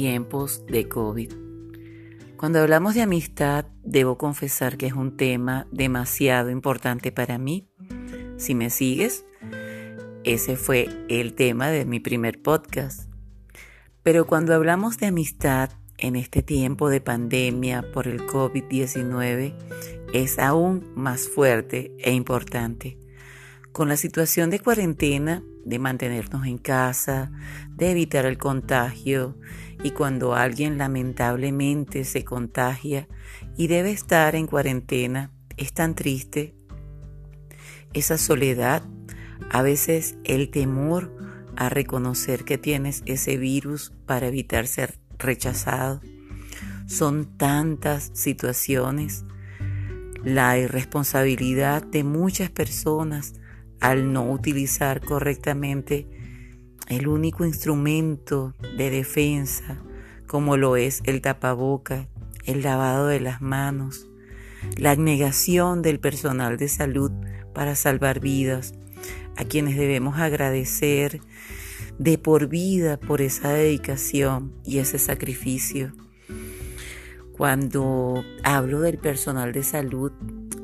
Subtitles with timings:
[0.00, 1.30] tiempos de COVID.
[2.38, 7.68] Cuando hablamos de amistad, debo confesar que es un tema demasiado importante para mí.
[8.38, 9.26] Si me sigues,
[10.24, 13.10] ese fue el tema de mi primer podcast.
[14.02, 19.54] Pero cuando hablamos de amistad en este tiempo de pandemia por el COVID-19,
[20.14, 22.98] es aún más fuerte e importante.
[23.72, 27.30] Con la situación de cuarentena, de mantenernos en casa,
[27.76, 29.38] de evitar el contagio
[29.82, 33.06] y cuando alguien lamentablemente se contagia
[33.56, 36.54] y debe estar en cuarentena, es tan triste.
[37.92, 38.82] Esa soledad,
[39.50, 41.16] a veces el temor
[41.56, 46.00] a reconocer que tienes ese virus para evitar ser rechazado.
[46.86, 49.24] Son tantas situaciones,
[50.24, 53.39] la irresponsabilidad de muchas personas
[53.80, 56.06] al no utilizar correctamente
[56.88, 59.82] el único instrumento de defensa
[60.26, 62.06] como lo es el tapaboca,
[62.44, 64.06] el lavado de las manos,
[64.76, 67.10] la negación del personal de salud
[67.52, 68.74] para salvar vidas,
[69.36, 71.20] a quienes debemos agradecer
[71.98, 75.92] de por vida por esa dedicación y ese sacrificio.
[77.36, 80.12] Cuando hablo del personal de salud,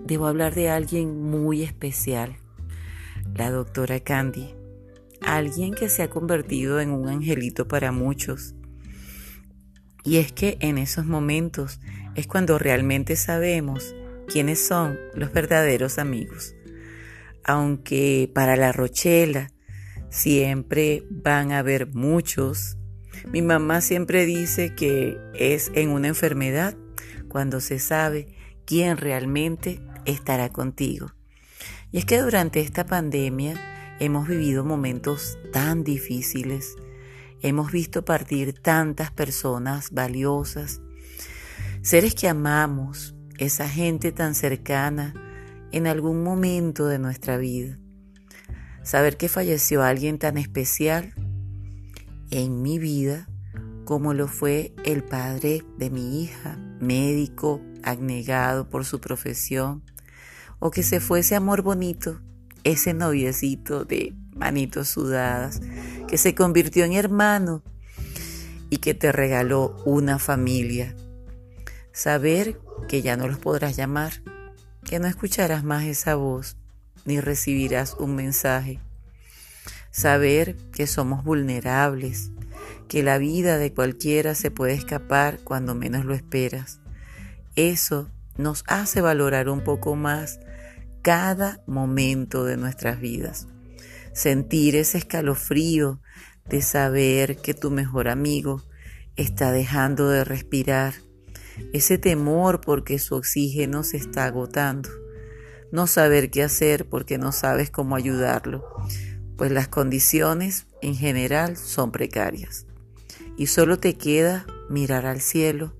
[0.04, 2.36] debo hablar de alguien muy especial,
[3.34, 4.54] la doctora Candy,
[5.20, 8.54] alguien que se ha convertido en un angelito para muchos.
[10.04, 11.80] Y es que en esos momentos
[12.14, 13.94] es cuando realmente sabemos
[14.28, 16.54] quiénes son los verdaderos amigos.
[17.44, 19.48] Aunque para la Rochela
[20.10, 22.76] siempre van a haber muchos,
[23.32, 26.76] mi mamá siempre dice que es en una enfermedad
[27.28, 28.28] cuando se sabe
[28.64, 31.15] quién realmente estará contigo.
[31.92, 33.54] Y es que durante esta pandemia
[34.00, 36.76] hemos vivido momentos tan difíciles,
[37.42, 40.80] hemos visto partir tantas personas valiosas,
[41.82, 45.14] seres que amamos, esa gente tan cercana
[45.72, 47.78] en algún momento de nuestra vida.
[48.82, 51.12] Saber que falleció alguien tan especial
[52.30, 53.28] en mi vida
[53.84, 59.84] como lo fue el padre de mi hija, médico, abnegado por su profesión,
[60.58, 62.20] o que se fue ese amor bonito,
[62.64, 65.60] ese noviecito de manitos sudadas,
[66.08, 67.62] que se convirtió en hermano
[68.70, 70.94] y que te regaló una familia.
[71.92, 72.58] Saber
[72.88, 74.12] que ya no los podrás llamar,
[74.84, 76.56] que no escucharás más esa voz,
[77.04, 78.80] ni recibirás un mensaje.
[79.90, 82.30] Saber que somos vulnerables,
[82.88, 86.80] que la vida de cualquiera se puede escapar cuando menos lo esperas.
[87.56, 90.40] Eso nos hace valorar un poco más
[91.06, 93.46] cada momento de nuestras vidas.
[94.12, 96.00] Sentir ese escalofrío
[96.48, 98.64] de saber que tu mejor amigo
[99.14, 100.94] está dejando de respirar,
[101.72, 104.88] ese temor porque su oxígeno se está agotando,
[105.70, 108.64] no saber qué hacer porque no sabes cómo ayudarlo,
[109.36, 112.66] pues las condiciones en general son precarias.
[113.36, 115.72] Y solo te queda mirar al cielo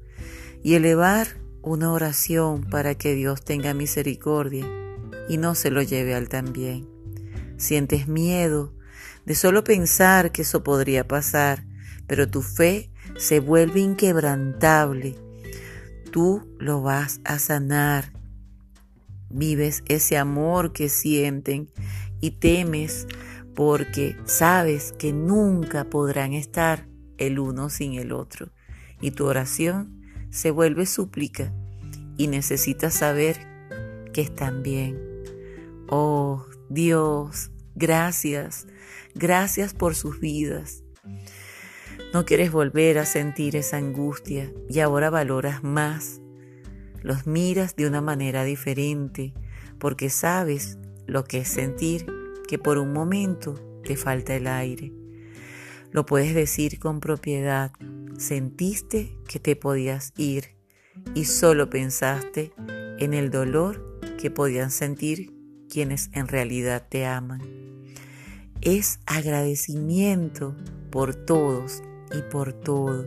[0.63, 1.27] y elevar
[1.63, 4.65] una oración para que Dios tenga misericordia
[5.29, 6.89] y no se lo lleve al también.
[7.57, 8.75] Sientes miedo
[9.25, 11.65] de solo pensar que eso podría pasar,
[12.07, 15.17] pero tu fe se vuelve inquebrantable.
[16.11, 18.13] Tú lo vas a sanar.
[19.29, 21.71] Vives ese amor que sienten
[22.21, 23.07] y temes
[23.55, 26.87] porque sabes que nunca podrán estar
[27.19, 28.51] el uno sin el otro.
[29.01, 31.53] Y tu oración se vuelve súplica
[32.17, 33.39] y necesitas saber
[34.13, 35.16] que están bien.
[35.89, 38.67] Oh Dios, gracias,
[39.15, 40.83] gracias por sus vidas.
[42.13, 46.21] No quieres volver a sentir esa angustia y ahora valoras más.
[47.03, 49.33] Los miras de una manera diferente
[49.79, 52.07] porque sabes lo que es sentir
[52.49, 53.55] que por un momento
[53.85, 54.93] te falta el aire.
[55.93, 57.71] Lo puedes decir con propiedad.
[58.19, 60.57] Sentiste que te podías ir
[61.15, 62.53] y solo pensaste
[62.99, 65.36] en el dolor que podían sentir
[65.71, 67.41] quienes en realidad te aman.
[68.61, 70.57] Es agradecimiento
[70.91, 71.83] por todos
[72.17, 73.07] y por todo.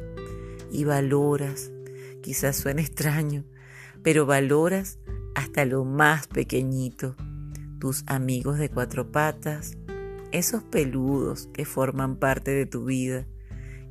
[0.71, 1.71] Y valoras,
[2.21, 3.43] quizás suene extraño,
[4.03, 4.99] pero valoras
[5.35, 7.15] hasta lo más pequeñito.
[7.79, 9.77] Tus amigos de cuatro patas,
[10.31, 13.25] esos peludos que forman parte de tu vida,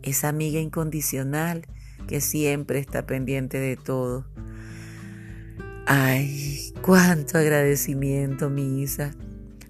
[0.02, 1.66] esa amiga incondicional
[2.06, 4.26] que siempre está pendiente de todo,
[5.90, 9.14] Ay, cuánto agradecimiento, mi Isa.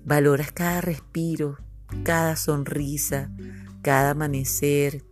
[0.05, 1.59] Valoras cada respiro,
[2.03, 3.31] cada sonrisa,
[3.83, 5.05] cada amanecer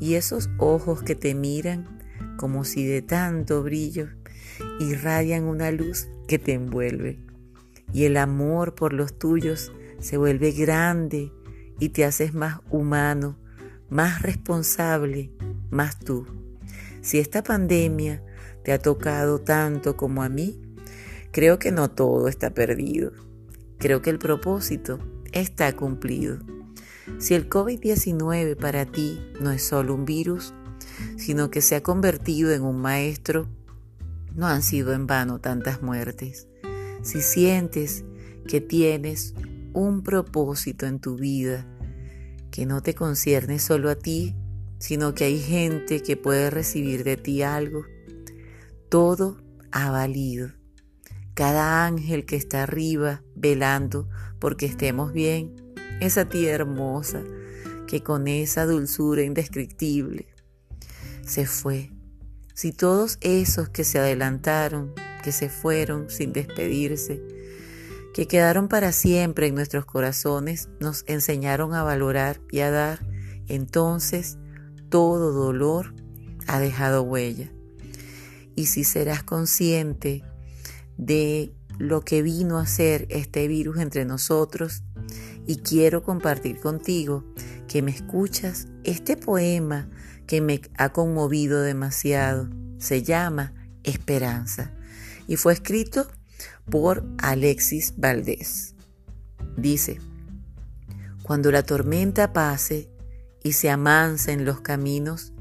[0.00, 1.86] y esos ojos que te miran
[2.38, 4.08] como si de tanto brillo
[4.80, 7.18] irradian una luz que te envuelve.
[7.92, 11.30] Y el amor por los tuyos se vuelve grande
[11.78, 13.38] y te haces más humano,
[13.90, 15.30] más responsable,
[15.68, 16.26] más tú.
[17.02, 18.22] Si esta pandemia
[18.68, 20.60] te ha tocado tanto como a mí,
[21.32, 23.12] creo que no todo está perdido.
[23.78, 24.98] Creo que el propósito
[25.32, 26.36] está cumplido.
[27.18, 30.52] Si el COVID-19 para ti no es solo un virus,
[31.16, 33.48] sino que se ha convertido en un maestro,
[34.34, 36.46] no han sido en vano tantas muertes.
[37.00, 38.04] Si sientes
[38.46, 39.32] que tienes
[39.72, 41.66] un propósito en tu vida,
[42.50, 44.36] que no te concierne solo a ti,
[44.78, 47.86] sino que hay gente que puede recibir de ti algo,
[48.88, 49.38] todo
[49.70, 50.52] ha valido.
[51.34, 54.08] Cada ángel que está arriba velando
[54.38, 55.54] porque estemos bien,
[56.00, 57.22] esa tía hermosa
[57.86, 60.26] que con esa dulzura indescriptible
[61.24, 61.90] se fue.
[62.54, 64.92] Si todos esos que se adelantaron,
[65.22, 67.22] que se fueron sin despedirse,
[68.14, 73.06] que quedaron para siempre en nuestros corazones, nos enseñaron a valorar y a dar,
[73.46, 74.38] entonces
[74.88, 75.94] todo dolor
[76.46, 77.52] ha dejado huella.
[78.58, 80.24] Y si serás consciente
[80.96, 84.82] de lo que vino a ser este virus entre nosotros,
[85.46, 87.24] y quiero compartir contigo
[87.68, 89.88] que me escuchas este poema
[90.26, 92.48] que me ha conmovido demasiado.
[92.78, 94.74] Se llama Esperanza
[95.28, 96.08] y fue escrito
[96.68, 98.74] por Alexis Valdés.
[99.56, 100.00] Dice,
[101.22, 102.90] cuando la tormenta pase
[103.44, 105.32] y se amansen los caminos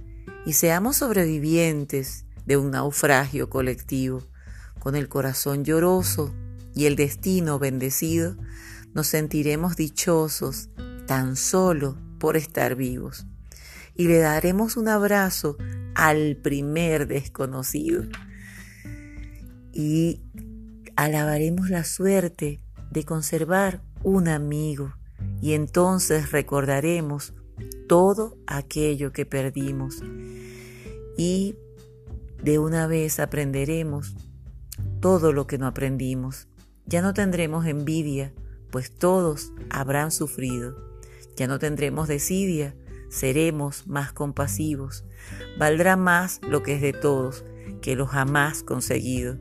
[0.46, 4.24] y seamos sobrevivientes de un naufragio colectivo,
[4.80, 6.34] con el corazón lloroso
[6.74, 8.38] y el destino bendecido,
[8.94, 10.70] nos sentiremos dichosos
[11.06, 13.28] tan solo por estar vivos.
[13.96, 15.58] Y le daremos un abrazo
[15.94, 18.04] al primer desconocido.
[19.74, 20.22] Y
[20.96, 22.62] alabaremos la suerte
[22.92, 24.94] de conservar un amigo.
[25.42, 27.34] Y entonces recordaremos
[27.88, 30.02] todo aquello que perdimos.
[31.18, 31.56] Y
[32.48, 34.16] de una vez aprenderemos
[35.02, 36.48] todo lo que no aprendimos.
[36.86, 38.34] Ya no tendremos envidia
[38.72, 40.78] pues todos habrán sufrido.
[41.36, 42.74] Ya no tendremos desidia,
[43.10, 45.04] seremos más compasivos.
[45.60, 47.44] Valdrá más lo que es de todos
[47.82, 49.38] que lo jamás conseguido.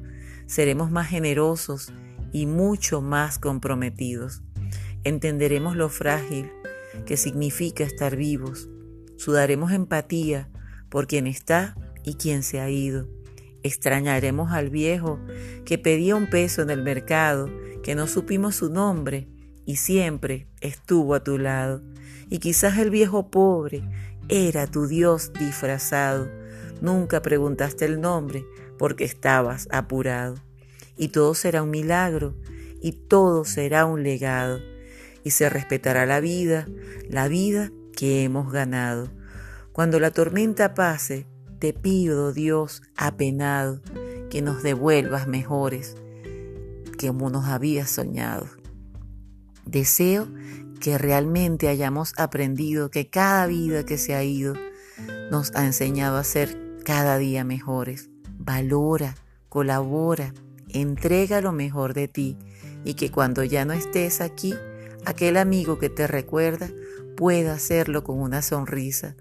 [0.48, 1.92] Seremos más generosos
[2.32, 4.42] y mucho más comprometidos.
[5.04, 6.50] Entenderemos lo frágil
[7.06, 8.68] que significa estar vivos.
[9.16, 10.50] Sudaremos empatía
[10.88, 11.76] por quien está
[12.06, 13.06] y quien se ha ido.
[13.62, 15.20] Extrañaremos al viejo
[15.66, 17.50] que pedía un peso en el mercado
[17.82, 19.28] que no supimos su nombre
[19.66, 21.82] y siempre estuvo a tu lado.
[22.30, 23.82] Y quizás el viejo pobre
[24.28, 26.28] era tu Dios disfrazado.
[26.80, 28.46] Nunca preguntaste el nombre
[28.78, 30.36] porque estabas apurado.
[30.96, 32.36] Y todo será un milagro
[32.80, 34.60] y todo será un legado.
[35.24, 36.68] Y se respetará la vida,
[37.10, 39.10] la vida que hemos ganado.
[39.72, 41.26] Cuando la tormenta pase,
[41.58, 43.80] te pido, Dios, apenado,
[44.30, 45.96] que nos devuelvas mejores
[46.96, 48.46] como nos había soñado.
[49.64, 50.28] Deseo
[50.80, 54.54] que realmente hayamos aprendido que cada vida que se ha ido
[55.30, 58.10] nos ha enseñado a ser cada día mejores.
[58.38, 59.14] Valora,
[59.48, 60.32] colabora,
[60.68, 62.36] entrega lo mejor de ti
[62.84, 64.54] y que cuando ya no estés aquí,
[65.04, 66.68] aquel amigo que te recuerda
[67.16, 69.16] pueda hacerlo con una sonrisa,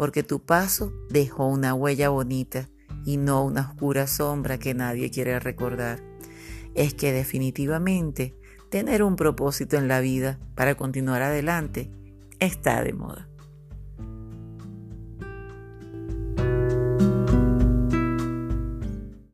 [0.00, 2.70] porque tu paso dejó una huella bonita
[3.04, 6.02] y no una oscura sombra que nadie quiere recordar
[6.74, 8.34] es que definitivamente
[8.70, 11.90] tener un propósito en la vida para continuar adelante
[12.38, 13.29] está de moda.